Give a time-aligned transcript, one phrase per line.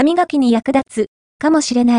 [0.00, 1.06] 歯磨きに役立つ、
[1.38, 1.98] かもしれない。